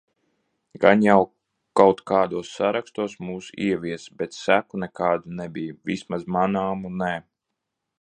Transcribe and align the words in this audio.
Gan 0.85 1.03
jau 1.05 1.17
kaut 1.81 2.01
kādos 2.13 2.49
sarakstos 2.55 3.15
mūs 3.27 3.51
ieviesa, 3.67 4.17
bet 4.23 4.37
seku 4.41 4.83
nekādu 4.87 5.39
nebija. 5.43 5.81
Vismaz 5.93 6.29
manāmu 6.39 6.97
nē. 7.05 7.17